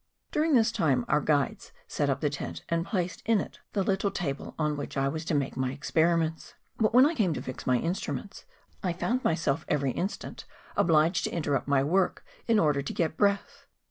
[0.31, 4.09] During this time our guides set up the tent and placed in it the little
[4.09, 6.55] table on which 1 was to make my experiments.
[6.79, 8.45] But when I came to fix my in¬ struments,
[8.81, 10.45] I found myself every instant
[10.75, 13.67] obliged to interrupt my work in order to get breath.